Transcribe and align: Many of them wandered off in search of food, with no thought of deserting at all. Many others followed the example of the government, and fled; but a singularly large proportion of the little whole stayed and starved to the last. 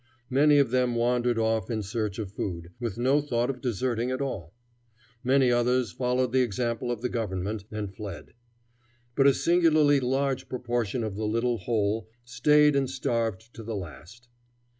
Many 0.31 0.57
of 0.57 0.71
them 0.71 0.95
wandered 0.95 1.37
off 1.37 1.69
in 1.69 1.83
search 1.83 2.17
of 2.17 2.31
food, 2.31 2.71
with 2.79 2.97
no 2.97 3.21
thought 3.21 3.51
of 3.51 3.61
deserting 3.61 4.09
at 4.09 4.19
all. 4.19 4.55
Many 5.23 5.51
others 5.51 5.91
followed 5.91 6.31
the 6.31 6.41
example 6.41 6.91
of 6.91 7.03
the 7.03 7.07
government, 7.07 7.65
and 7.69 7.93
fled; 7.93 8.33
but 9.15 9.27
a 9.27 9.33
singularly 9.35 9.99
large 9.99 10.49
proportion 10.49 11.03
of 11.03 11.15
the 11.17 11.27
little 11.27 11.59
whole 11.59 12.09
stayed 12.25 12.75
and 12.75 12.89
starved 12.89 13.53
to 13.53 13.61
the 13.61 13.75
last. 13.75 14.27